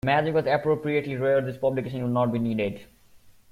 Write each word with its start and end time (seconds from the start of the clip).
If 0.03 0.07
magic 0.07 0.33
was 0.33 0.47
appropriately 0.47 1.15
rare, 1.15 1.41
this 1.41 1.57
publication 1.57 2.01
would 2.01 2.11
not 2.11 2.33
be 2.33 2.39
needed. 2.39 2.81